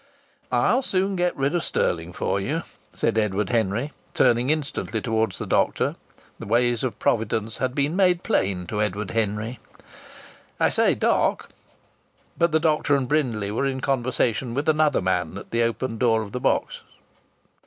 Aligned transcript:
"I'll 0.51 0.81
soon 0.81 1.15
get 1.15 1.37
rid 1.37 1.53
of 1.53 1.63
Stirling 1.63 2.11
for 2.11 2.39
you," 2.39 2.63
said 2.91 3.19
Edward 3.19 3.49
Henry, 3.49 3.91
turning 4.15 4.49
instantly 4.49 4.99
towards 4.99 5.37
the 5.37 5.45
doctor. 5.45 5.95
The 6.39 6.47
ways 6.47 6.83
of 6.83 6.97
Providence 6.97 7.57
had 7.57 7.75
been 7.75 7.95
made 7.95 8.23
plain 8.23 8.65
to 8.65 8.81
Edward 8.81 9.11
Henry. 9.11 9.59
"I 10.59 10.69
say, 10.69 10.95
doc!" 10.95 11.49
But 12.35 12.51
the 12.51 12.59
doctor 12.59 12.95
and 12.95 13.07
Brindley 13.07 13.51
were 13.51 13.67
in 13.67 13.79
conversation 13.79 14.55
with 14.55 14.67
another 14.67 15.03
man 15.03 15.37
at 15.37 15.51
the 15.51 15.61
open 15.61 15.99
door 15.99 16.23
of 16.23 16.31
the 16.31 16.39
box. 16.39 16.81